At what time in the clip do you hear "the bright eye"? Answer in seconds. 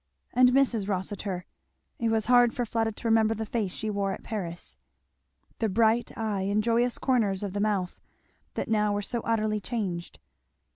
5.59-6.41